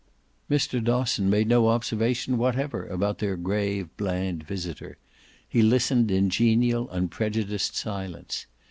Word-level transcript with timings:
Mr. 0.49 0.83
Dosson 0.83 1.29
made 1.29 1.47
no 1.47 1.67
observation 1.67 2.39
whatever 2.39 2.87
about 2.87 3.19
their 3.19 3.37
grave 3.37 3.87
bland 3.97 4.41
visitor; 4.43 4.97
he 5.47 5.61
listened 5.61 6.09
in 6.09 6.31
genial 6.31 6.89
unprejudiced 6.89 7.75
silence. 7.75 8.47